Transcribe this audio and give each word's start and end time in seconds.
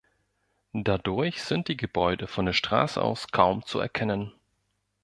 Dadurch 0.73 1.43
sind 1.43 1.67
die 1.67 1.77
Gebäude 1.77 2.25
von 2.25 2.47
der 2.47 2.53
Straße 2.53 2.99
aus 2.99 3.27
kaum 3.27 3.63
zu 3.67 3.77
erkennen. 3.77 4.31